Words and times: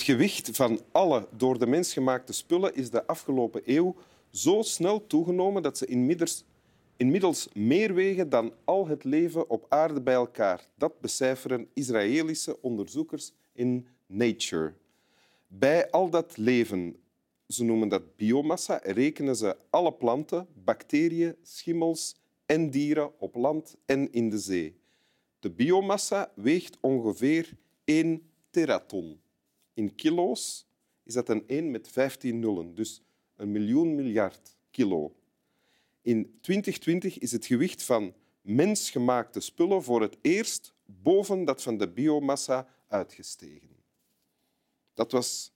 Het 0.00 0.08
gewicht 0.08 0.50
van 0.52 0.80
alle 0.92 1.28
door 1.36 1.58
de 1.58 1.66
mens 1.66 1.92
gemaakte 1.92 2.32
spullen 2.32 2.74
is 2.74 2.90
de 2.90 3.06
afgelopen 3.06 3.62
eeuw 3.64 3.96
zo 4.30 4.62
snel 4.62 5.06
toegenomen 5.06 5.62
dat 5.62 5.78
ze 5.78 5.86
inmiddels, 5.86 6.44
inmiddels 6.96 7.48
meer 7.52 7.94
wegen 7.94 8.28
dan 8.28 8.52
al 8.64 8.86
het 8.86 9.04
leven 9.04 9.50
op 9.50 9.66
aarde 9.68 10.00
bij 10.00 10.14
elkaar. 10.14 10.68
Dat 10.74 11.00
becijferen 11.00 11.68
Israëlische 11.74 12.62
onderzoekers 12.62 13.32
in 13.52 13.86
Nature. 14.06 14.74
Bij 15.46 15.90
al 15.90 16.10
dat 16.10 16.36
leven, 16.36 16.96
ze 17.46 17.64
noemen 17.64 17.88
dat 17.88 18.16
biomassa, 18.16 18.80
rekenen 18.82 19.36
ze 19.36 19.56
alle 19.70 19.92
planten, 19.92 20.46
bacteriën, 20.64 21.36
schimmels 21.42 22.16
en 22.46 22.70
dieren 22.70 23.20
op 23.20 23.34
land 23.34 23.76
en 23.86 24.12
in 24.12 24.30
de 24.30 24.38
zee. 24.38 24.76
De 25.38 25.50
biomassa 25.50 26.32
weegt 26.34 26.76
ongeveer 26.80 27.56
1 27.84 28.30
teraton. 28.50 29.20
In 29.80 29.94
kilo's 29.94 30.66
is 31.02 31.14
dat 31.14 31.28
een 31.28 31.44
1 31.46 31.70
met 31.70 31.88
15 31.88 32.38
nullen, 32.38 32.74
dus 32.74 33.02
een 33.36 33.52
miljoen 33.52 33.94
miljard 33.94 34.56
kilo. 34.70 35.14
In 36.02 36.38
2020 36.40 37.18
is 37.18 37.32
het 37.32 37.46
gewicht 37.46 37.82
van 37.82 38.14
mensgemaakte 38.40 39.40
spullen 39.40 39.82
voor 39.82 40.02
het 40.02 40.16
eerst 40.20 40.74
boven 40.84 41.44
dat 41.44 41.62
van 41.62 41.78
de 41.78 41.88
biomassa 41.88 42.68
uitgestegen. 42.88 43.76
Dat 44.94 45.12
was 45.12 45.52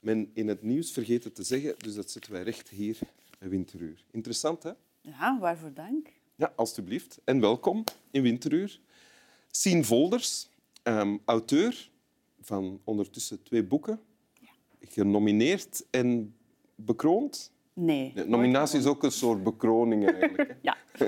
men 0.00 0.30
in 0.34 0.48
het 0.48 0.62
nieuws 0.62 0.92
vergeten 0.92 1.32
te 1.32 1.42
zeggen, 1.42 1.74
dus 1.78 1.94
dat 1.94 2.10
zetten 2.10 2.32
wij 2.32 2.42
recht 2.42 2.68
hier 2.68 2.98
bij 3.38 3.48
Winteruur. 3.48 4.04
Interessant, 4.10 4.62
hè? 4.62 4.72
Ja, 5.00 5.38
waarvoor 5.38 5.72
dank. 5.72 6.08
Ja, 6.34 6.52
alstublieft. 6.56 7.20
En 7.24 7.40
welkom 7.40 7.84
in 8.10 8.22
Winteruur. 8.22 8.80
Sien 9.50 9.84
Volders, 9.84 10.48
ehm, 10.82 11.16
auteur 11.24 11.90
van 12.40 12.80
ondertussen 12.84 13.42
twee 13.42 13.64
boeken, 13.64 14.00
genomineerd 14.80 15.86
en 15.90 16.34
bekroond. 16.74 17.52
Nee. 17.72 18.12
De 18.14 18.24
nominatie 18.28 18.78
is 18.78 18.86
ook 18.86 19.02
een 19.02 19.10
soort 19.12 19.42
bekroning 19.42 20.10
eigenlijk. 20.10 20.48
hè. 20.48 20.54
Ja. 20.62 20.76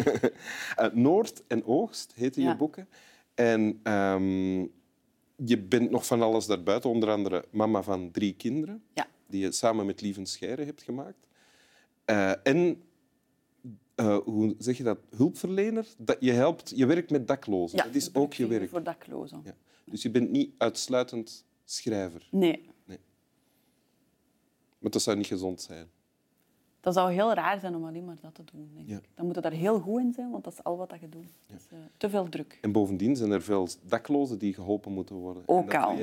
Eh, 0.76 0.92
Noord 0.92 1.42
en 1.46 1.64
Oogst 1.64 2.12
heten 2.14 2.42
je 2.42 2.48
Ja. 2.48 2.56
boeken. 2.56 2.88
En 3.34 3.80
ehm, 3.82 4.58
je 5.36 5.58
bent 5.68 5.90
nog 5.90 6.06
van 6.06 6.22
alles 6.22 6.46
daarbuiten, 6.46 6.90
onder 6.90 7.10
andere 7.10 7.44
mama 7.50 7.82
van 7.82 8.10
drie 8.10 8.34
kinderen, 8.34 8.82
Ja. 8.94 9.06
die 9.26 9.40
je 9.40 9.52
samen 9.52 9.86
met 9.86 10.00
Lieven 10.00 10.26
Scheire 10.26 10.64
hebt 10.64 10.82
gemaakt. 10.82 11.26
Eh, 12.04 12.32
en, 12.42 12.82
eh, 14.00 14.16
hoe 14.24 14.54
zeg 14.58 14.76
je 14.76 14.82
dat, 14.82 14.98
hulpverlener? 15.16 15.86
Dat 15.98 16.16
je, 16.20 16.32
helpt, 16.32 16.72
je 16.76 16.86
werkt 16.86 17.10
met 17.10 17.26
daklozen. 17.28 17.78
ja 17.78 17.84
dat 17.84 17.94
is 17.94 18.14
ook 18.14 18.32
je 18.34 18.46
werk. 18.46 18.70
Voor 18.70 18.82
daklozen. 18.82 19.40
Ja. 19.44 19.54
Dus 19.84 20.02
je 20.02 20.10
bent 20.10 20.30
niet 20.30 20.50
uitsluitend 20.58 21.44
schrijver. 21.64 22.28
Nee. 22.30 22.68
Maar 24.78 24.90
dat 24.90 25.02
zou 25.02 25.16
niet 25.16 25.26
gezond 25.26 25.60
zijn. 25.60 25.86
Dat 26.80 26.94
zou 26.94 27.12
heel 27.12 27.32
raar 27.32 27.60
zijn 27.60 27.74
om 27.74 27.84
alleen 27.86 28.04
maar 28.04 28.16
dat 28.20 28.34
te 28.34 28.42
doen. 28.52 28.70
Denk 28.74 28.88
Ja. 28.88 28.96
ik. 28.96 29.08
Dan 29.14 29.26
moet 29.26 29.34
je 29.34 29.40
daar 29.40 29.52
heel 29.52 29.80
goed 29.80 30.00
in 30.00 30.12
zijn, 30.12 30.30
want 30.30 30.44
dat 30.44 30.52
is 30.52 30.64
al 30.64 30.76
wat 30.76 30.92
je 31.00 31.08
doet. 31.08 31.26
Eh, 31.48 31.78
te 31.96 32.10
veel 32.10 32.28
druk. 32.28 32.58
En 32.60 32.72
bovendien 32.72 33.16
zijn 33.16 33.30
er 33.30 33.42
veel 33.42 33.68
daklozen 33.82 34.38
die 34.38 34.54
geholpen 34.54 34.92
moeten 34.92 35.16
worden. 35.16 35.42
En 35.46 35.54
Ook 35.54 35.74
al. 35.74 35.96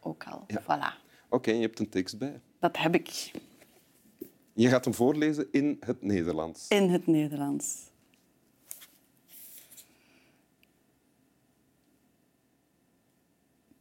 Ook 0.00 0.24
al. 0.26 0.46
Voilà. 0.62 1.06
Oké, 1.28 1.50
je 1.50 1.60
hebt 1.60 1.78
een 1.78 1.88
tekst 1.88 2.18
bij. 2.18 2.40
Dat 2.58 2.76
heb 2.76 2.94
ik 2.94 3.30
Je 4.58 4.68
gaat 4.68 4.84
hem 4.84 4.94
voorlezen 4.94 5.48
in 5.50 5.76
het 5.80 6.02
Nederlands. 6.02 6.68
in 6.68 6.90
het 6.90 7.06
Nederlands. 7.06 7.90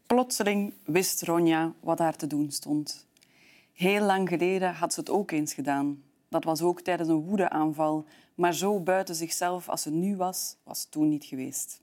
Plotseling 0.08 0.74
wist 0.86 1.22
Ronja 1.22 1.74
wat 1.80 2.00
haar 2.00 2.16
te 2.16 2.28
doen 2.28 2.52
stond. 2.52 3.08
Heel 3.74 4.02
lang 4.02 4.30
geleden 4.30 4.74
had 4.74 4.94
ze 4.94 5.00
het 5.00 5.10
ook 5.10 5.32
eens 5.32 5.54
gedaan. 5.54 6.04
Dat 6.30 6.44
was 6.44 6.62
ook 6.62 6.82
tijdens 6.82 7.10
een 7.10 7.26
woedeaanval, 7.26 8.06
maar 8.36 8.54
zo 8.54 8.80
buiten 8.80 9.16
zichzelf 9.16 9.70
als 9.70 9.82
ze 9.82 9.92
nu 9.92 10.16
was, 10.16 10.58
was 10.64 10.86
toen 10.90 11.10
niet 11.10 11.26
geweest. 11.26 11.82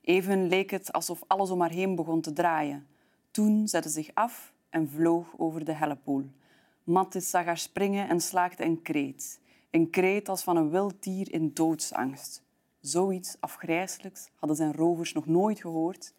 Even 0.00 0.48
leek 0.48 0.70
het 0.70 0.92
alsof 0.92 1.22
alles 1.26 1.50
om 1.50 1.60
haar 1.60 1.70
heen 1.70 1.94
begon 1.94 2.20
te 2.20 2.32
draaien. 2.32 2.86
Toen 3.30 3.68
zette 3.68 3.88
ze 3.88 3.94
zich 3.94 4.10
af 4.14 4.52
en 4.70 4.88
vloog 4.88 5.26
over 5.36 5.64
de 5.64 5.72
hellepool. 5.72 6.24
Mattis 6.84 7.30
zag 7.30 7.44
haar 7.44 7.58
springen 7.58 8.08
en 8.08 8.20
slaakte 8.20 8.64
een 8.64 8.82
kreet. 8.82 9.40
Een 9.70 9.90
kreet 9.90 10.28
als 10.28 10.42
van 10.42 10.56
een 10.56 10.70
wild 10.70 11.02
dier 11.02 11.32
in 11.32 11.50
doodsangst. 11.54 12.42
Zoiets 12.80 13.36
afgrijselijks 13.40 14.28
hadden 14.34 14.56
zijn 14.56 14.72
rovers 14.72 15.12
nog 15.12 15.26
nooit 15.26 15.60
gehoord. 15.60 16.14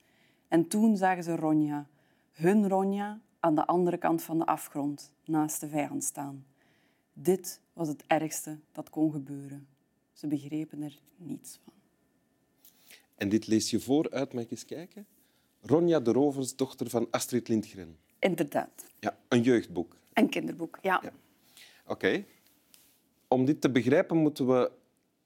En 0.48 0.68
toen 0.68 0.98
zagen 0.98 1.24
ze 1.24 1.36
Ronja, 1.36 1.88
hun 2.32 2.70
Ronja, 2.70 3.22
aan 3.40 3.56
de 3.56 3.66
andere 3.66 3.98
kant 3.98 4.24
van 4.24 4.38
de 4.38 4.46
afgrond, 4.46 5.14
naast 5.26 5.60
de 5.60 5.68
vijand 5.68 6.04
staan. 6.04 6.46
Dit 7.14 7.62
was 7.74 7.88
het 7.88 8.04
ergste 8.08 8.60
dat 8.72 8.90
kon 8.90 9.12
gebeuren. 9.12 9.68
Ze 10.14 10.28
begrepen 10.28 10.82
er 10.82 11.00
niets 11.16 11.60
van. 11.64 11.74
En 13.16 13.30
dit 13.30 13.48
lees 13.48 13.70
je 13.70 13.80
voor 13.80 14.12
uit, 14.12 14.34
mag 14.34 14.44
ik 14.44 14.52
eens 14.52 14.66
kijken? 14.66 15.06
Ronja 15.62 16.00
de 16.00 16.12
Rovers, 16.12 16.56
dochter 16.56 16.90
van 16.90 17.08
Astrid 17.12 17.48
Lindgren. 17.48 17.98
Inderdaad. 18.20 18.86
Ja, 19.00 19.18
een 19.28 19.42
jeugdboek. 19.42 19.98
Een 20.14 20.30
kinderboek, 20.30 20.78
ja. 20.82 21.00
Ja. 21.04 21.12
Oké. 21.88 22.24
Om 23.28 23.46
dit 23.46 23.62
te 23.62 23.72
begrijpen 23.72 24.18
moeten 24.18 24.48
we... 24.48 24.72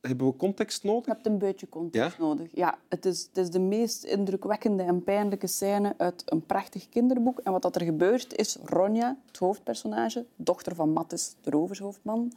hebben 0.02 0.28
we 0.28 0.36
context 0.36 0.82
Je 0.82 0.88
nodig. 0.88 1.06
hebt 1.06 1.26
een 1.26 1.38
beetje 1.38 1.70
context 1.70 2.18
Ja? 2.18 2.24
nodig. 2.24 2.50
Ja, 2.54 2.78
het 2.90 3.06
is, 3.06 3.22
het 3.28 3.38
is 3.38 3.50
de 3.50 3.60
meest 3.60 4.04
indrukwekkende 4.04 4.84
en 4.84 5.04
pijnlijke 5.04 5.48
scène 5.48 5.94
uit 5.98 6.24
een 6.26 6.46
prachtig 6.46 6.90
kinderboek. 6.90 7.40
En 7.40 7.52
wat 7.52 7.62
dat 7.62 7.76
er 7.76 7.82
gebeurt 7.84 8.36
is, 8.36 8.58
Ronja, 8.64 9.18
het 9.26 9.38
hoofdpersonage, 9.38 10.26
dochter 10.36 10.76
van 10.76 10.90
Mattis, 10.94 11.36
de 11.42 11.50
rovershoofdman, 11.50 12.32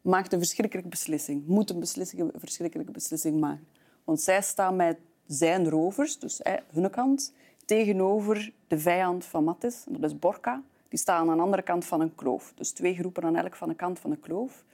maakt 0.00 0.32
een 0.32 0.38
verschrikkelijke 0.38 0.90
beslissing. 0.90 1.46
Moet 1.46 1.70
een 1.70 1.80
beslissing, 1.80 2.20
een 2.22 2.40
verschrikkelijke 2.40 2.92
beslissing 2.92 3.40
maken. 3.40 3.66
Want 4.04 4.20
zij 4.20 4.42
staan 4.42 4.76
met 4.76 4.98
zijn 5.26 5.68
rovers, 5.68 6.18
dus 6.18 6.40
hè, 6.42 6.56
hun 6.72 6.90
kant, 6.90 7.32
tegenover 7.64 8.52
de 8.68 8.78
vijand 8.78 9.24
van 9.24 9.44
Mattis. 9.44 9.84
Dat 9.88 10.10
is 10.10 10.18
Borka. 10.18 10.62
Die 10.94 11.02
staan 11.02 11.30
aan 11.30 11.36
de 11.36 11.42
andere 11.42 11.62
kant 11.62 11.84
van 11.84 12.00
een 12.00 12.14
kloof. 12.14 12.52
Dus 12.54 12.70
twee 12.70 12.94
groepen 12.94 13.22
aan 13.22 13.36
elk 13.36 13.56
van 13.56 13.68
de 13.68 13.74
kant 13.74 13.98
van 13.98 14.10
een 14.10 14.20
kloof. 14.20 14.64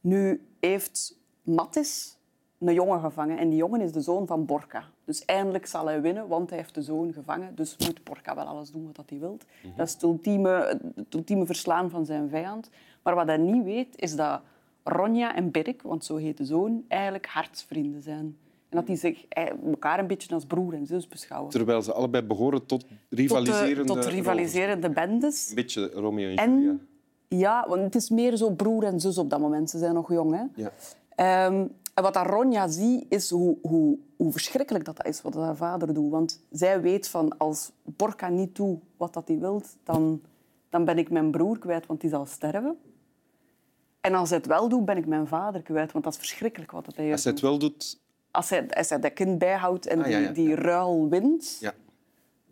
Nu 0.00 0.46
heeft 0.60 1.18
Mattis 1.42 2.18
een 2.58 2.74
jongen 2.74 3.00
gevangen 3.00 3.38
en 3.38 3.48
die 3.48 3.58
jongen 3.58 3.80
is 3.80 3.92
de 3.92 4.00
zoon 4.00 4.26
van 4.26 4.44
Borka. 4.46 4.84
Dus 5.04 5.24
eindelijk 5.24 5.66
zal 5.66 5.86
hij 5.86 6.00
winnen, 6.00 6.28
want 6.28 6.50
hij 6.50 6.58
heeft 6.58 6.74
de 6.74 6.82
zoon 6.82 7.12
gevangen. 7.12 7.54
Dus 7.54 7.76
moet 7.76 8.04
Borka 8.04 8.34
wel 8.34 8.44
alles 8.44 8.70
doen 8.70 8.90
wat 8.92 9.10
hij 9.10 9.18
wil. 9.18 9.38
Dat 9.76 9.86
is 9.86 9.92
het 9.92 10.02
ultieme, 10.02 10.80
het 10.94 11.14
ultieme 11.14 11.46
verslaan 11.46 11.90
van 11.90 12.06
zijn 12.06 12.28
vijand. 12.28 12.70
Maar 13.02 13.14
wat 13.14 13.26
hij 13.26 13.36
niet 13.36 13.64
weet, 13.64 13.96
is 13.96 14.16
dat 14.16 14.40
Ronja 14.82 15.34
en 15.34 15.50
Birk, 15.50 15.82
want 15.82 16.04
zo 16.04 16.16
heet 16.16 16.36
de 16.36 16.44
zoon, 16.44 16.84
eigenlijk 16.88 17.26
hartsvrienden 17.26 18.02
zijn. 18.02 18.38
En 18.74 18.80
dat 18.80 18.88
die 18.88 18.96
zich 18.96 19.24
eh, 19.28 19.50
elkaar 19.66 19.98
een 19.98 20.06
beetje 20.06 20.34
als 20.34 20.44
broer 20.44 20.74
en 20.74 20.86
zus 20.86 21.08
beschouwen. 21.08 21.50
Terwijl 21.50 21.82
ze 21.82 21.92
allebei 21.92 22.24
behoren 22.24 22.66
tot 22.66 22.80
Tot, 22.80 22.88
rivaliserende... 23.08 23.94
de, 23.94 24.00
tot 24.00 24.04
rivaliserende 24.04 24.90
bendes. 24.90 25.48
Een 25.48 25.54
beetje 25.54 25.90
Romeo 25.90 26.34
en 26.34 26.54
Julia. 26.54 26.70
En 26.70 26.88
ja, 27.28 27.66
want 27.68 27.80
het 27.80 27.94
is 27.94 28.10
meer 28.10 28.36
zo 28.36 28.50
broer 28.50 28.84
en 28.84 29.00
zus 29.00 29.18
op 29.18 29.30
dat 29.30 29.40
moment. 29.40 29.70
Ze 29.70 29.78
zijn 29.78 29.94
nog 29.94 30.12
jong. 30.12 30.32
Hè? 30.34 30.62
Ja. 30.62 30.72
Ehm, 31.14 31.66
en 31.94 32.02
wat 32.02 32.14
dat 32.14 32.26
Ronja 32.26 32.68
ziet, 32.68 33.04
is 33.08 33.30
hoe, 33.30 33.56
hoe, 33.62 33.98
hoe 34.16 34.32
verschrikkelijk 34.32 34.84
dat 34.84 35.06
is 35.06 35.22
wat 35.22 35.34
haar 35.34 35.56
vader 35.56 35.94
doet. 35.94 36.10
Want 36.10 36.40
zij 36.50 36.80
weet 36.80 37.08
van 37.08 37.38
als 37.38 37.70
Borka 37.82 38.28
niet 38.28 38.56
doet 38.56 38.78
wat 38.96 39.12
dat 39.12 39.28
hij 39.28 39.38
wil, 39.38 39.62
dan, 39.84 40.20
dan 40.68 40.84
ben 40.84 40.98
ik 40.98 41.10
mijn 41.10 41.30
broer 41.30 41.58
kwijt, 41.58 41.86
want 41.86 42.00
die 42.00 42.10
zal 42.10 42.26
sterven. 42.26 42.76
En 44.00 44.14
als 44.14 44.28
hij 44.28 44.38
het 44.38 44.46
wel 44.46 44.68
doet, 44.68 44.84
ben 44.84 44.96
ik 44.96 45.06
mijn 45.06 45.26
vader 45.26 45.62
kwijt, 45.62 45.92
want 45.92 46.04
dat 46.04 46.12
is 46.12 46.18
verschrikkelijk 46.18 46.70
wat 46.70 46.84
dat 46.84 46.96
hij 46.96 47.12
Als 47.12 47.24
hij 47.24 47.32
het 47.32 47.40
wel 47.40 47.58
doet... 47.58 48.02
Als 48.34 48.50
hij, 48.50 48.70
als 48.70 48.88
hij 48.88 48.98
dat 49.00 49.12
kind 49.12 49.38
bijhoudt 49.38 49.86
en 49.86 49.98
Ah, 49.98 50.04
die, 50.04 50.18
ja, 50.18 50.30
die 50.30 50.54
ruil 50.54 51.08
wint, 51.08 51.56
Ja. 51.60 51.72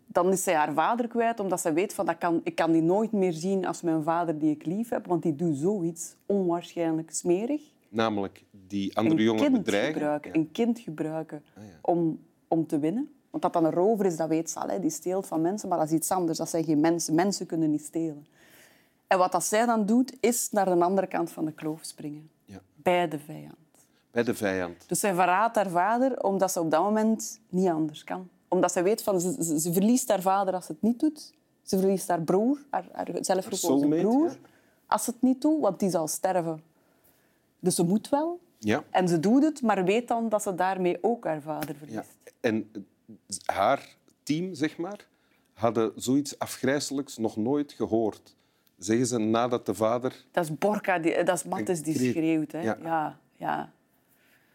dan 0.06 0.32
is 0.32 0.42
zij 0.42 0.54
haar 0.54 0.72
vader 0.72 1.08
kwijt, 1.08 1.40
omdat 1.40 1.60
ze 1.60 1.72
weet 1.72 1.94
van 1.94 2.06
dat 2.06 2.18
kan, 2.18 2.40
ik 2.44 2.54
kan 2.54 2.72
die 2.72 2.82
nooit 2.82 3.12
meer 3.12 3.32
zien 3.32 3.66
als 3.66 3.82
mijn 3.82 4.02
vader 4.02 4.38
die 4.38 4.50
ik 4.50 4.66
lief 4.66 4.88
heb, 4.88 5.06
want 5.06 5.22
die 5.22 5.34
doet 5.34 5.56
zoiets 5.56 6.14
onwaarschijnlijk 6.26 7.10
smerig. 7.10 7.62
Namelijk 7.88 8.44
die 8.68 8.96
andere 8.96 9.16
een 9.16 9.22
jongen 9.22 9.42
kind 9.42 9.56
bedreigen. 9.56 9.92
gebruiken, 9.92 10.34
een 10.34 10.50
kind 10.52 10.78
gebruiken 10.78 11.42
Ah, 11.56 11.62
om, 11.82 12.18
om 12.48 12.66
te 12.66 12.78
winnen. 12.78 13.12
Want 13.30 13.42
dat 13.42 13.52
dan 13.52 13.64
een 13.64 13.72
rover 13.72 14.06
is, 14.06 14.16
dat 14.16 14.28
weet 14.28 14.50
ze 14.50 14.58
al. 14.60 14.68
Hè. 14.68 14.80
Die 14.80 14.90
steelt 14.90 15.26
van 15.26 15.40
mensen, 15.40 15.68
maar 15.68 15.78
dat 15.78 15.86
is 15.86 15.92
iets 15.92 16.10
anders. 16.10 16.38
Dat 16.38 16.48
zijn 16.48 16.64
geen 16.64 16.80
mensen. 16.80 17.14
Mensen 17.14 17.46
kunnen 17.46 17.70
niet 17.70 17.84
stelen. 17.84 18.26
En 19.06 19.18
wat 19.18 19.32
dat 19.32 19.44
zij 19.44 19.66
dan 19.66 19.86
doet, 19.86 20.16
is 20.20 20.50
naar 20.50 20.64
de 20.64 20.84
andere 20.84 21.06
kant 21.06 21.30
van 21.30 21.44
de 21.44 21.52
kloof 21.52 21.78
springen. 21.84 22.30
Ja. 22.44 22.60
Bij 22.74 23.08
de 23.08 23.18
vijand. 23.18 23.56
Bij 24.12 24.22
de 24.22 24.34
vijand. 24.34 24.88
Dus 24.88 25.00
zij 25.00 25.14
verraadt 25.14 25.56
haar 25.56 25.70
vader 25.70 26.22
omdat 26.22 26.52
ze 26.52 26.60
op 26.60 26.70
dat 26.70 26.82
moment 26.82 27.40
niet 27.48 27.68
anders 27.68 28.04
kan. 28.04 28.28
Omdat 28.48 28.72
ze 28.72 28.82
weet 28.82 29.02
van 29.02 29.20
ze, 29.20 29.44
ze, 29.44 29.60
ze 29.60 29.72
verliest 29.72 30.08
haar 30.08 30.20
vader 30.20 30.54
als 30.54 30.66
ze 30.66 30.72
het 30.72 30.82
niet 30.82 31.00
doet. 31.00 31.32
Ze 31.62 31.78
verliest 31.78 32.08
haar 32.08 32.22
broer, 32.22 32.58
haar, 32.70 32.88
haar 32.92 33.08
zelfgekozen 33.20 33.88
broer, 33.88 34.28
ja. 34.28 34.36
als 34.86 35.04
ze 35.04 35.10
het 35.10 35.22
niet 35.22 35.40
doet, 35.40 35.60
want 35.60 35.80
die 35.80 35.90
zal 35.90 36.08
sterven. 36.08 36.62
Dus 37.60 37.74
ze 37.74 37.82
moet 37.84 38.08
wel. 38.08 38.40
Ja. 38.58 38.84
En 38.90 39.08
ze 39.08 39.20
doet 39.20 39.42
het, 39.42 39.62
maar 39.62 39.84
weet 39.84 40.08
dan 40.08 40.28
dat 40.28 40.42
ze 40.42 40.54
daarmee 40.54 40.98
ook 41.00 41.24
haar 41.24 41.40
vader 41.40 41.68
ja. 41.68 41.74
verliest. 41.76 42.18
En 42.40 42.86
haar 43.44 43.96
team, 44.22 44.54
zeg 44.54 44.76
maar, 44.76 45.06
hadden 45.52 45.92
zoiets 45.96 46.38
afgrijzelijks 46.38 47.16
nog 47.16 47.36
nooit 47.36 47.72
gehoord. 47.72 48.36
Zeggen 48.78 49.06
ze 49.06 49.18
nadat 49.18 49.66
de 49.66 49.74
vader... 49.74 50.24
Dat 50.30 50.44
is 50.44 50.58
Borka, 50.58 50.98
die, 50.98 51.24
dat 51.24 51.36
is 51.36 51.44
Mattis 51.44 51.82
die 51.82 52.10
schreeuwt. 52.10 52.52
Hè. 52.52 52.60
Ja. 52.60 52.78
Ja. 52.82 53.18
Ja, 53.36 53.72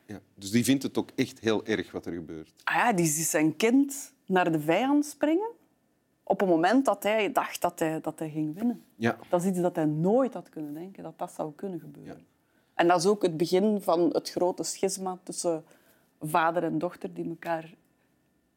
Ja, 0.07 0.19
dus 0.35 0.51
die 0.51 0.63
vindt 0.63 0.83
het 0.83 0.97
ook 0.97 1.09
echt 1.15 1.39
heel 1.39 1.65
erg 1.65 1.91
wat 1.91 2.05
er 2.05 2.13
gebeurt. 2.13 2.53
Ah 2.63 2.75
ja, 2.75 2.93
die 2.93 3.05
ziet 3.05 3.25
zijn 3.25 3.55
kind 3.55 4.13
naar 4.25 4.51
de 4.51 4.59
vijand 4.59 5.05
springen 5.05 5.49
op 6.23 6.39
het 6.39 6.49
moment 6.49 6.85
dat 6.85 7.03
hij 7.03 7.31
dacht 7.31 7.61
dat 7.61 7.79
hij, 7.79 8.01
dat 8.01 8.19
hij 8.19 8.29
ging 8.29 8.55
winnen. 8.55 8.83
Ja, 8.95 9.17
Dat 9.29 9.41
is 9.41 9.47
iets 9.49 9.59
dat 9.59 9.75
hij 9.75 9.85
nooit 9.85 10.33
had 10.33 10.49
kunnen 10.49 10.73
denken, 10.73 11.03
dat 11.03 11.17
dat 11.19 11.31
zou 11.31 11.51
kunnen 11.55 11.79
gebeuren. 11.79 12.17
Ja. 12.17 12.23
En 12.73 12.87
dat 12.87 12.99
is 12.99 13.05
ook 13.05 13.21
het 13.21 13.37
begin 13.37 13.81
van 13.81 14.09
het 14.13 14.29
grote 14.29 14.63
schisma 14.63 15.17
tussen 15.23 15.63
vader 16.21 16.63
en 16.63 16.77
dochter 16.77 17.13
die 17.13 17.29
elkaar 17.29 17.73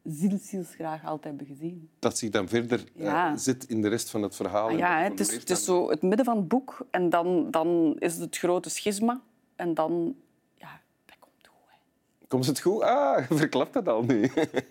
zielszielsgraag 0.04 1.04
altijd 1.04 1.24
hebben 1.24 1.56
gezien. 1.56 1.88
dat 1.98 2.18
zich 2.18 2.30
dan 2.30 2.48
verder 2.48 2.84
eh, 2.98 3.32
zit 3.36 3.64
in 3.64 3.82
de 3.82 3.88
rest 3.88 4.10
van 4.10 4.22
het 4.22 4.36
verhaal. 4.36 4.68
Ah 4.68 4.78
ja, 4.78 5.02
het, 5.02 5.20
is, 5.20 5.34
het 5.34 5.50
is 5.50 5.64
zo 5.64 5.90
het 5.90 6.02
midden 6.02 6.24
van 6.24 6.36
het 6.36 6.48
boek 6.48 6.86
en 6.90 7.10
dan, 7.10 7.50
dan 7.50 7.96
is 7.98 8.16
het 8.16 8.38
grote 8.38 8.70
schisma 8.70 9.20
en 9.56 9.74
dan... 9.74 10.16
Ja, 10.54 10.80
dat 11.04 11.16
komt 11.18 11.46
goed. 11.46 11.68
Hè. 11.68 12.19
Komt 12.30 12.46
het 12.46 12.60
goed? 12.60 12.82
Ah, 12.82 13.28
je 13.28 13.36
verklapt 13.44 13.72
dat 13.72 13.88
al 13.88 14.02
nu. 14.02 14.22
Het 14.22 14.64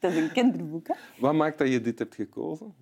is 0.10 0.16
een 0.16 0.32
kinderboek, 0.32 0.88
hè. 0.88 0.94
Wat 1.18 1.34
maakt 1.34 1.58
dat 1.58 1.68
je 1.68 1.80
dit 1.80 1.98
hebt 1.98 2.14
gekozen? 2.14 2.74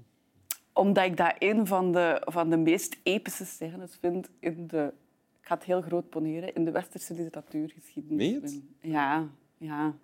Omdat 0.72 1.04
ik 1.04 1.16
dat 1.16 1.34
een 1.38 1.66
van 1.66 1.92
de, 1.92 2.22
van 2.24 2.50
de 2.50 2.56
meest 2.56 2.96
epische 3.02 3.44
scènes 3.44 3.96
vind 4.00 4.28
in 4.40 4.66
de... 4.66 4.92
Ik 5.40 5.46
ga 5.46 5.54
het 5.54 5.64
heel 5.64 5.82
groot 5.82 6.08
poneren. 6.08 6.54
In 6.54 6.64
de 6.64 6.70
westerse 6.70 7.14
literatuurgeschiedenis. 7.14 8.34
Het? 8.34 8.60
Ja, 8.80 9.26
ja. 9.56 9.94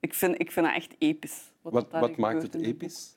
Ik 0.00 0.14
vind, 0.14 0.40
ik 0.40 0.52
vind 0.52 0.66
dat 0.66 0.74
echt 0.74 0.94
episch. 0.98 1.52
Wat, 1.62 1.90
daar 1.90 2.00
wat 2.00 2.16
maakt 2.16 2.42
het 2.42 2.54
episch? 2.54 3.14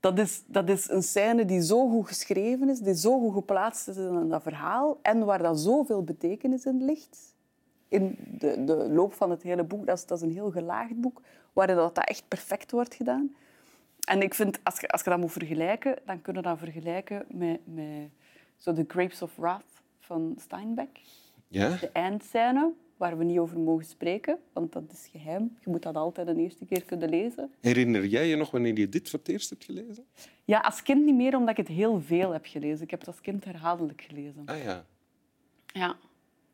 Dat 0.00 0.18
is, 0.18 0.42
dat 0.46 0.68
is 0.68 0.90
een 0.90 1.02
scène 1.02 1.44
die 1.44 1.62
zo 1.62 1.88
goed 1.88 2.08
geschreven 2.08 2.68
is, 2.68 2.78
die 2.78 2.94
zo 2.94 3.20
goed 3.20 3.32
geplaatst 3.32 3.88
is 3.88 3.96
in 3.96 4.28
dat 4.28 4.42
verhaal 4.42 4.98
en 5.02 5.24
waar 5.24 5.42
dat 5.42 5.60
zoveel 5.60 6.02
betekenis 6.02 6.64
in 6.64 6.84
ligt. 6.84 7.31
In 7.92 8.16
de, 8.38 8.64
de 8.64 8.74
loop 8.74 9.12
van 9.12 9.30
het 9.30 9.42
hele 9.42 9.64
boek, 9.64 9.86
dat 9.86 9.96
is, 9.96 10.06
dat 10.06 10.18
is 10.18 10.24
een 10.24 10.32
heel 10.32 10.50
gelaagd 10.50 11.00
boek, 11.00 11.20
waarin 11.52 11.76
dat, 11.76 11.94
dat 11.94 12.08
echt 12.08 12.28
perfect 12.28 12.70
wordt 12.70 12.94
gedaan. 12.94 13.34
En 14.04 14.22
ik 14.22 14.34
vind, 14.34 14.58
als 14.62 14.80
je, 14.80 14.88
als 14.88 15.02
je 15.02 15.10
dat 15.10 15.18
moet 15.18 15.32
vergelijken, 15.32 15.98
dan 16.06 16.22
kun 16.22 16.34
je 16.34 16.42
dat 16.42 16.58
vergelijken 16.58 17.24
met, 17.30 17.60
met 17.64 18.10
zo 18.56 18.72
The 18.72 18.84
Grapes 18.88 19.22
of 19.22 19.36
Wrath 19.36 19.82
van 20.00 20.36
Steinbeck. 20.40 21.00
Ja? 21.48 21.76
De 21.76 21.90
eindscène, 21.92 22.72
waar 22.96 23.18
we 23.18 23.24
niet 23.24 23.38
over 23.38 23.58
mogen 23.58 23.84
spreken, 23.84 24.38
want 24.52 24.72
dat 24.72 24.92
is 24.92 25.08
geheim. 25.12 25.56
Je 25.60 25.70
moet 25.70 25.82
dat 25.82 25.96
altijd 25.96 26.28
een 26.28 26.38
eerste 26.38 26.64
keer 26.64 26.84
kunnen 26.84 27.08
lezen. 27.08 27.52
Herinner 27.60 28.06
jij 28.06 28.28
je 28.28 28.36
nog 28.36 28.50
wanneer 28.50 28.78
je 28.78 28.88
dit 28.88 29.10
voor 29.10 29.18
het 29.18 29.28
eerst 29.28 29.50
hebt 29.50 29.64
gelezen? 29.64 30.04
Ja, 30.44 30.58
als 30.58 30.82
kind 30.82 31.04
niet 31.04 31.14
meer, 31.14 31.36
omdat 31.36 31.58
ik 31.58 31.66
het 31.66 31.76
heel 31.76 32.00
veel 32.00 32.32
heb 32.32 32.46
gelezen. 32.46 32.84
Ik 32.84 32.90
heb 32.90 32.98
het 32.98 33.08
als 33.08 33.20
kind 33.20 33.44
herhaaldelijk 33.44 34.02
gelezen. 34.08 34.42
Ah 34.46 34.62
ja. 34.62 34.84
Ja. 35.66 35.96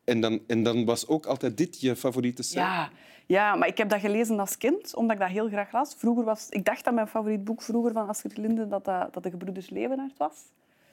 En 0.08 0.20
dan, 0.20 0.40
en 0.46 0.62
dan 0.62 0.84
was 0.84 1.06
ook 1.06 1.26
altijd 1.26 1.56
dit 1.56 1.80
je 1.80 1.96
favoriete 1.96 2.42
scène? 2.42 2.64
Ja. 2.64 2.90
ja, 3.26 3.54
maar 3.54 3.68
ik 3.68 3.78
heb 3.78 3.88
dat 3.88 4.00
gelezen 4.00 4.38
als 4.38 4.56
kind, 4.56 4.94
omdat 4.94 5.16
ik 5.16 5.22
dat 5.22 5.30
heel 5.30 5.48
graag 5.48 5.72
las. 5.72 5.94
Vroeger 5.94 6.24
was, 6.24 6.48
ik 6.48 6.64
dacht 6.64 6.84
dat 6.84 6.94
mijn 6.94 7.08
favoriet 7.08 7.44
boek 7.44 7.62
vroeger 7.62 7.92
van 7.92 8.08
Astrid 8.08 8.36
Lindgren 8.36 8.68
dat, 8.68 8.84
dat, 8.84 9.14
dat 9.14 9.22
de 9.22 9.30
Gebroeders 9.30 9.70
Leeuwenaard 9.70 10.16
was. 10.16 10.34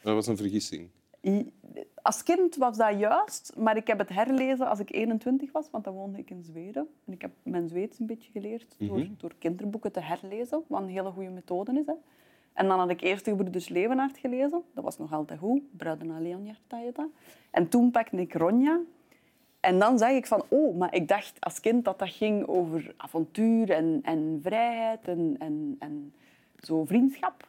Dat 0.01 0.13
was 0.13 0.27
een 0.27 0.37
vergissing. 0.37 0.89
Als 2.01 2.23
kind 2.23 2.55
was 2.55 2.77
dat 2.77 2.99
juist, 2.99 3.53
maar 3.57 3.77
ik 3.77 3.87
heb 3.87 3.97
het 3.97 4.09
herlezen 4.09 4.67
als 4.67 4.79
ik 4.79 4.91
21 4.91 5.51
was, 5.51 5.69
want 5.71 5.83
dan 5.83 5.93
woonde 5.93 6.17
ik 6.17 6.29
in 6.29 6.43
Zweden. 6.43 6.87
En 7.05 7.13
ik 7.13 7.21
heb 7.21 7.31
mijn 7.43 7.69
Zweeds 7.69 7.99
een 7.99 8.05
beetje 8.05 8.31
geleerd 8.31 8.75
door, 8.77 9.07
door 9.17 9.31
kinderboeken 9.39 9.91
te 9.91 9.99
herlezen, 9.99 10.63
wat 10.67 10.81
een 10.81 10.89
hele 10.89 11.11
goede 11.11 11.29
methode 11.29 11.79
is. 11.79 11.85
Hè. 11.85 11.93
En 12.53 12.67
dan 12.67 12.79
had 12.79 12.89
ik 12.89 13.01
eerst 13.01 13.25
de 13.25 13.31
Gebroeders 13.31 13.69
Leeuwenaard 13.69 14.17
gelezen. 14.17 14.63
Dat 14.73 14.83
was 14.83 14.97
nog 14.97 15.13
altijd 15.13 15.39
goed. 15.39 15.61
Bruiden 15.77 16.07
naar 16.07 16.21
Leonhard 16.21 16.59
En 17.51 17.69
toen 17.69 17.91
pakte 17.91 18.17
ik 18.17 18.33
Ronja. 18.33 18.79
En 19.65 19.79
dan 19.79 19.97
zag 19.97 20.09
ik 20.09 20.27
van, 20.27 20.43
oh, 20.47 20.77
maar 20.77 20.93
ik 20.93 21.07
dacht 21.07 21.33
als 21.39 21.59
kind 21.59 21.85
dat 21.85 21.99
dat 21.99 22.09
ging 22.09 22.47
over 22.47 22.93
avontuur 22.97 23.71
en, 23.71 23.99
en 24.03 24.39
vrijheid 24.43 25.07
en, 25.07 25.35
en, 25.39 25.75
en 25.79 26.13
zo 26.59 26.85
vriendschap. 26.85 27.47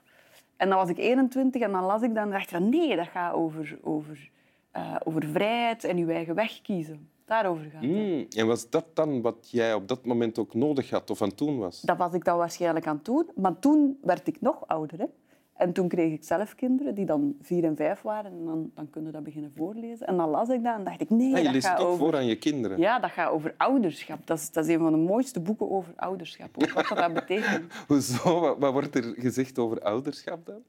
En 0.57 0.69
dan 0.69 0.79
was 0.79 0.89
ik 0.89 0.99
21 0.99 1.63
en 1.63 1.73
dan 1.73 1.85
las 1.85 2.03
ik 2.03 2.15
dat 2.15 2.25
en 2.25 2.31
dacht 2.31 2.51
van, 2.51 2.69
nee, 2.69 2.97
dat 2.97 3.07
gaat 3.07 3.35
over, 3.35 3.79
over, 3.83 4.31
eh, 4.71 4.97
over 5.05 5.25
vrijheid 5.27 5.85
en 5.85 5.97
je 5.97 6.13
eigen 6.13 6.35
weg 6.35 6.63
kiezen. 6.63 7.09
Daarover 7.25 7.65
gaat 7.65 7.83
het. 7.83 7.91
Hmm, 7.91 8.27
En 8.37 8.47
was 8.47 8.71
dat 8.71 8.87
dan 8.95 9.23
wat 9.23 9.49
jij 9.51 9.75
op 9.75 9.89
dat 9.89 10.05
moment 10.05 10.39
ook 10.39 10.55
nodig 10.55 10.91
had 10.91 11.11
of 11.11 11.23
aan 11.23 11.35
toen 11.35 11.59
was? 11.59 11.81
Dat 11.81 11.97
was 11.97 12.13
ik 12.13 12.25
dan 12.25 12.39
waarschijnlijk 12.39 12.87
aan 12.87 12.97
het 12.97 13.05
doen. 13.05 13.31
Maar 13.35 13.59
toen 13.59 13.99
werd 14.03 14.27
ik 14.27 14.41
nog 14.41 14.67
ouder. 14.67 14.99
Hè. 14.99 15.07
En 15.57 15.73
toen 15.73 15.89
kreeg 15.89 16.13
ik 16.13 16.25
zelf 16.25 16.55
kinderen 16.55 16.95
die 16.95 17.07
dan 17.07 17.37
vier 17.41 17.65
en 17.65 17.77
vijf 17.77 18.03
waren. 18.03 18.31
En 18.31 18.45
dan, 18.45 18.71
dan 18.75 18.91
kunnen 18.91 19.13
dat 19.13 19.23
beginnen 19.23 19.53
voorlezen. 19.53 20.07
En 20.07 20.17
dan 20.17 20.29
las 20.29 20.49
ik 20.49 20.63
dat 20.63 20.75
en 20.77 20.85
dacht 20.85 21.01
ik, 21.01 21.11
nee, 21.11 21.33
Ah, 21.33 21.39
je 21.39 21.45
dat 21.45 21.53
leest 21.53 21.67
gaat 21.67 21.79
het 21.79 21.87
ook 21.87 21.93
over... 21.93 22.05
voor 22.05 22.17
aan 22.17 22.27
je 22.27 22.39
kinderen. 22.39 22.79
Ja, 22.79 22.99
dat 22.99 23.11
gaat 23.11 23.31
over 23.31 23.55
ouderschap. 23.57 24.27
Dat 24.27 24.39
is, 24.39 24.51
dat 24.51 24.67
is 24.67 24.75
een 24.75 24.81
van 24.81 24.93
de 24.93 24.99
mooiste 24.99 25.41
boeken 25.41 25.71
over 25.71 25.93
ouderschap. 25.97 26.49
Ook 26.63 26.71
wat 26.73 26.89
dat, 26.89 26.99
dat 26.99 27.13
betekent. 27.15 27.73
Hoezo? 27.89 28.41
Wat, 28.41 28.59
wat 28.59 28.73
wordt 28.73 28.95
er 28.95 29.15
gezegd 29.17 29.59
over 29.59 29.81
ouderschap 29.81 30.47
dan? 30.47 30.63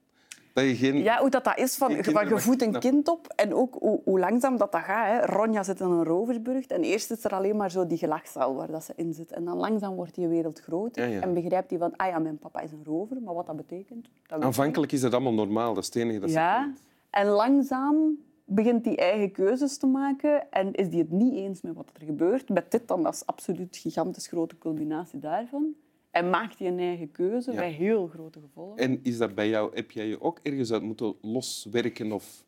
Dat 0.58 0.68
je 0.68 0.76
geen... 0.76 1.02
Ja, 1.02 1.20
hoe 1.20 1.30
dat, 1.30 1.44
dat 1.44 1.58
is. 1.58 1.76
Van, 1.76 2.04
van, 2.04 2.28
je 2.28 2.38
voedt 2.38 2.62
een 2.62 2.78
kind 2.78 3.08
op 3.08 3.26
en 3.36 3.54
ook 3.54 3.76
hoe, 3.78 4.00
hoe 4.04 4.18
langzaam 4.18 4.56
dat, 4.56 4.72
dat 4.72 4.80
gaat. 4.80 5.06
Hè. 5.06 5.26
Ronja 5.26 5.62
zit 5.62 5.80
in 5.80 5.86
een 5.86 6.04
roversburg 6.04 6.66
en 6.66 6.82
eerst 6.82 7.10
is 7.10 7.24
er 7.24 7.30
alleen 7.30 7.56
maar 7.56 7.70
zo 7.70 7.86
die 7.86 7.98
gelachzaal 7.98 8.54
waar 8.54 8.70
dat 8.70 8.84
ze 8.84 8.92
in 8.96 9.14
zit. 9.14 9.32
En 9.32 9.44
dan 9.44 9.56
langzaam 9.56 9.94
wordt 9.94 10.14
die 10.14 10.28
wereld 10.28 10.60
groter 10.60 11.08
Ja, 11.08 11.14
ja. 11.14 11.20
en 11.20 11.34
begrijpt 11.34 11.70
hij 11.70 11.78
van, 11.78 11.96
ah 11.96 12.08
ja, 12.08 12.18
mijn 12.18 12.38
papa 12.38 12.60
is 12.60 12.72
een 12.72 12.84
rover, 12.84 13.16
maar 13.22 13.34
wat 13.34 13.46
dat 13.46 13.56
betekent... 13.56 14.08
Dat 14.26 14.42
Aanvankelijk 14.42 14.92
is 14.92 15.00
dat 15.00 15.12
allemaal 15.12 15.32
normaal. 15.32 15.74
Dat 15.74 15.82
is 15.82 15.88
het 15.88 16.02
enige 16.02 16.18
dat 16.18 16.30
Ja, 16.30 16.72
en 17.10 17.26
langzaam 17.26 18.18
begint 18.44 18.84
hij 18.84 18.96
eigen 18.96 19.32
keuzes 19.32 19.78
te 19.78 19.86
maken 19.86 20.50
en 20.50 20.74
is 20.74 20.86
hij 20.88 20.98
het 20.98 21.10
niet 21.10 21.34
eens 21.34 21.60
met 21.60 21.74
wat 21.74 21.90
er 21.98 22.06
gebeurt. 22.06 22.48
Met 22.48 22.70
dit 22.70 22.88
dan 22.88 23.06
als 23.06 23.26
absoluut 23.26 23.76
gigantisch 23.76 24.26
grote 24.26 24.58
culminatie 24.58 25.18
daarvan. 25.18 25.74
En 26.18 26.30
maakt 26.30 26.58
hij 26.58 26.68
een 26.68 26.78
eigen 26.78 27.10
keuze 27.12 27.50
Ja. 27.50 27.56
bij 27.56 27.70
heel 27.70 28.06
grote 28.06 28.40
gevolgen. 28.40 28.76
En 28.76 29.00
is 29.02 29.18
dat 29.18 29.34
bij 29.34 29.48
jou, 29.48 29.70
heb 29.74 29.90
jij 29.90 30.06
je 30.06 30.20
ook 30.20 30.40
ergens 30.42 30.72
uit 30.72 30.82
moeten 30.82 31.14
loswerken? 31.20 32.12
Of... 32.12 32.44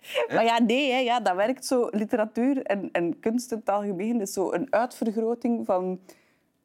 Maar 0.34 0.44
ja, 0.44 0.60
nee, 0.60 0.90
hè, 0.90 0.98
ja, 0.98 1.20
dat 1.20 1.36
werkt 1.36 1.64
zo. 1.66 1.88
Literatuur 1.90 2.62
en, 2.62 2.88
en 2.92 3.20
kunst 3.20 3.52
in 3.52 3.58
het 3.58 3.68
algemeen 3.68 4.20
is 4.20 4.32
zo 4.32 4.52
een 4.52 4.66
uitvergroting 4.72 5.66
van, 5.66 6.00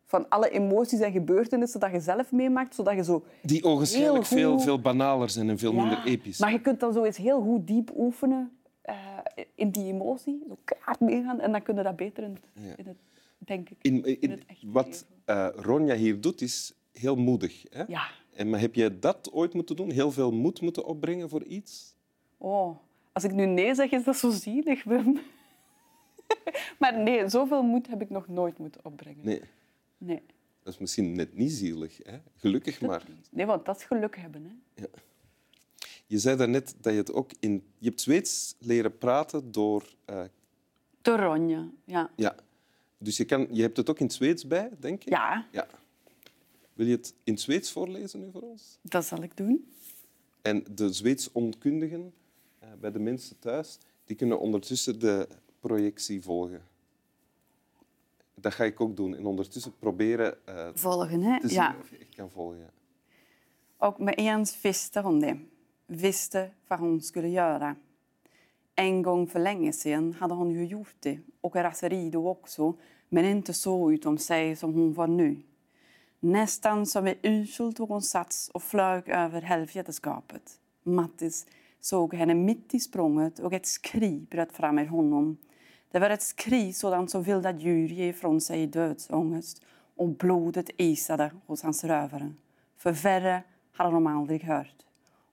van 0.06 0.30
alle 0.30 0.50
emoties 0.50 1.00
en 1.00 1.12
gebeurtenissen 1.12 1.80
dat 1.80 1.92
je 1.92 2.00
zelf 2.00 2.32
meemaakt, 2.32 2.76
zodat 2.76 2.94
je 2.96 3.04
zo... 3.04 3.24
Die 3.42 3.64
ogenschijnlijk 3.64 4.26
veel, 4.26 4.60
veel 4.60 4.80
banaler 4.82 5.30
zijn 5.30 5.50
en 5.50 5.58
veel 5.58 5.74
Ja, 5.74 5.80
minder 5.82 6.06
episch. 6.06 6.40
Maar 6.40 6.52
je 6.52 6.62
kunt 6.62 6.80
dan 6.80 6.94
zo 6.94 7.04
eens 7.04 7.18
heel 7.18 7.42
goed 7.42 7.68
diep 7.68 7.92
oefenen 7.98 8.58
eh, 8.82 8.96
in 9.56 9.70
die 9.70 9.86
emotie, 9.94 10.44
zo 10.48 10.58
kaart 10.64 11.00
meegaan, 11.00 11.40
en 11.40 11.52
dan 11.52 11.62
kun 11.62 11.76
je 11.76 11.84
dat 11.84 11.96
beter 11.96 12.24
in 12.24 12.30
het, 12.34 12.64
Ja. 12.66 12.74
in 12.78 12.86
het 12.88 12.98
denk 13.38 13.70
ik. 13.70 13.78
In, 13.82 14.04
in- 14.06 14.18
in 14.22 14.32
het 14.32 14.46
echte 14.46 14.68
wat 14.72 14.86
leven. 14.86 15.06
Eh, 15.30 15.48
Ronja 15.56 15.96
hier 15.96 16.22
doet, 16.22 16.42
is 16.42 16.74
heel 16.92 17.16
moedig. 17.16 17.66
Hè? 17.70 17.84
Ja. 17.88 18.08
En, 18.34 18.50
maar 18.50 18.60
heb 18.60 18.76
jij 18.76 19.00
dat 19.00 19.32
ooit 19.32 19.54
moeten 19.54 19.76
doen? 19.76 19.92
Heel 19.92 20.12
veel 20.12 20.32
moed 20.32 20.62
moeten 20.62 20.86
opbrengen 20.86 21.30
voor 21.30 21.44
iets? 21.44 21.96
Oh, 22.38 22.78
als 23.12 23.24
ik 23.24 23.32
nu 23.32 23.46
nee 23.46 23.76
zeg, 23.76 23.92
is 23.92 24.04
dat 24.04 24.18
zo 24.18 24.30
zielig, 24.30 24.84
Wim. 24.84 25.20
maar 26.80 27.00
nee, 27.00 27.30
zoveel 27.30 27.62
moed 27.64 27.88
heb 27.88 28.02
ik 28.02 28.10
nog 28.10 28.28
nooit 28.28 28.58
moeten 28.58 28.86
opbrengen. 28.86 29.26
Nee, 29.26 29.42
Nee, 29.98 30.22
dat 30.64 30.74
is 30.74 30.80
misschien 30.80 31.16
net 31.16 31.34
niet 31.38 31.52
zielig. 31.52 32.00
Hè? 32.04 32.18
Gelukkig 32.36 32.82
maar. 32.82 33.04
nee 33.32 33.46
want 33.46 33.66
dat 33.66 33.78
is 33.78 33.84
geluk 33.84 34.16
hebben. 34.18 34.62
Hè. 34.76 34.84
Je 36.08 36.18
zei 36.20 36.38
daarnet 36.38 36.76
dat 36.82 36.94
je 36.94 37.00
het 37.00 37.14
ook 37.14 37.32
in... 37.40 37.64
Je 37.78 37.88
hebt 37.88 38.02
Zweeds 38.02 38.56
leren 38.60 38.98
praten 38.98 39.52
door... 39.52 39.96
eh, 40.06 40.22
De 41.02 41.16
Ronja, 41.16 41.70
ja. 41.86 42.10
ja. 42.16 42.36
Dus 43.02 43.18
je, 43.18 43.26
kan, 43.26 43.48
je 43.52 43.62
hebt 43.62 43.78
het 43.78 43.90
ook 43.90 44.00
in 44.00 44.06
het 44.06 44.14
Zweeds 44.16 44.48
bij, 44.48 44.70
denk 44.80 45.02
ik? 45.04 45.10
Ja, 45.10 45.48
ja. 45.52 45.68
Wil 46.74 46.86
je 46.86 46.96
het 46.96 47.14
in 47.24 47.34
het 47.34 47.42
Zweeds 47.42 47.72
voorlezen 47.72 48.20
nu 48.20 48.32
voor 48.32 48.42
ons? 48.42 48.78
dat 48.82 49.06
zal 49.06 49.24
ik 49.24 49.38
doen. 49.38 49.72
En 50.42 50.64
de 50.72 50.94
Zweeds 50.94 51.32
onkundigen 51.32 52.14
eh, 52.60 52.70
bij 52.80 52.92
de 52.92 53.00
mensen 53.00 53.40
thuis, 53.40 53.78
die 54.06 54.16
kunnen 54.16 54.40
ondertussen 54.40 55.00
de 55.00 55.28
projectie 55.60 56.22
volgen. 56.22 56.62
Dat 58.36 58.54
ga 58.54 58.64
ik 58.64 58.82
ook 58.82 58.96
doen. 58.96 59.16
En 59.16 59.26
ondertussen 59.26 59.78
proberen 59.80 60.46
eh, 60.48 60.70
Volgen, 60.74 61.22
hè? 61.22 61.40
te 61.40 61.48
zien 61.48 61.58
Ja. 61.58 61.76
of 61.80 61.90
je 61.90 61.98
echt 61.98 62.16
kan 62.16 62.30
volgen. 62.30 62.60
Ja. 62.60 62.72
Och 63.88 64.00
med 64.00 64.16
ens 64.18 64.56
visste 64.56 65.02
hon 65.02 65.20
det. 65.20 65.36
Visste 65.88 66.52
vad 66.68 66.80
hon 66.80 67.02
skulle 67.02 67.30
göra. 67.30 67.78
En 68.80 69.02
gång 69.02 69.28
för 69.28 69.40
länge 69.40 69.74
sedan 69.74 70.14
hade 70.14 70.34
hon 70.34 70.52
ju 70.52 70.66
gjort 70.66 70.96
det 71.00 71.20
och 71.42 71.56
raseri 71.56 72.10
då 72.10 72.30
också, 72.30 72.74
men 73.10 73.26
inte 73.26 73.54
så 73.54 73.92
utom 73.92 74.18
sig 74.18 74.56
som 74.56 74.74
hon 74.74 74.94
var 74.94 75.08
nu. 75.08 75.42
Nästan 76.20 76.86
som 76.86 77.08
i 77.08 77.16
uselt 77.24 77.78
tog 77.78 77.90
hon 77.90 78.02
sats 78.02 78.50
och 78.50 78.64
flög 78.64 79.10
över 79.10 79.42
helveteskapet. 79.42 80.42
Mattis 80.84 81.48
såg 81.80 82.14
henne 82.14 82.34
mitt 82.34 82.74
i 82.74 82.80
språnget 82.80 83.40
och 83.40 83.54
ett 83.54 83.66
skri 83.66 84.28
bröt 84.32 84.52
fram 84.52 84.80
ur 84.80 84.86
honom. 84.86 85.38
Det 85.92 86.00
var 86.00 86.10
ett 86.10 86.22
skri 86.22 86.74
sådant 86.74 87.12
som 87.12 87.24
vilda 87.24 87.52
djur 87.52 87.88
ger 87.88 88.10
ifrån 88.10 88.42
sig 88.42 88.62
i 88.62 88.66
dödsångest 88.66 89.62
och 89.96 90.10
blodet 90.10 90.70
isade 90.78 91.32
hos 91.46 91.64
hans 91.64 91.84
rövare. 91.84 92.34
För 92.78 92.92
värre 92.92 93.44
hade 93.72 93.92
de 93.92 94.08
aldrig 94.08 94.44
hört. 94.44 94.76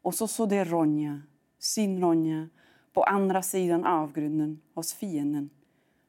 Och 0.03 0.15
så 0.15 0.29
såg 0.29 0.49
de 0.49 0.65
Ronja, 0.65 1.23
sin 1.59 2.01
Ronja, 2.01 2.49
på 2.97 3.03
andra 3.03 3.43
sidan 3.43 3.85
avgrunden 3.85 4.63
hos 4.75 4.95
fienden. 4.95 5.51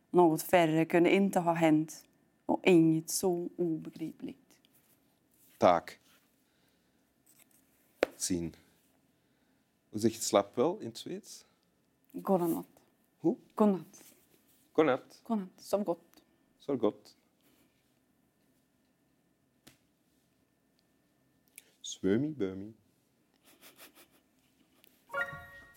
Något 0.10 0.42
färre 0.42 0.86
kunde 0.86 1.14
inte 1.14 1.40
ha 1.40 1.54
hänt 1.54 2.06
och 2.46 2.62
inget 2.64 3.10
så 3.10 3.50
obegripligt. 3.58 4.60
Taak. 5.58 6.00
Zien. 8.16 8.56
Hoe 9.92 10.00
zeg 10.00 10.14
je 10.14 10.22
slaap 10.22 10.58
wel 10.58 10.78
in 10.80 10.88
het 10.88 10.98
Zweeds? 10.98 11.46
Godnatt. 12.12 12.68
Hoe? 13.20 13.38
Godnatt. 13.56 14.04
Godnatt. 14.72 15.22
Godnatt. 15.24 15.62
Sov 15.62 15.84
gott. 15.84 16.24
Zo 16.60 16.78
gott. 16.78 17.18
Swömi, 21.82 22.30
bömi. 22.30 22.74